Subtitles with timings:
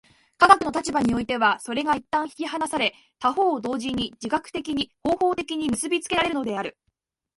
[0.39, 6.75] 科学の立場においてはそれが一旦引き離され、他方同時に自覚的に、方法的に結び付けられるのである。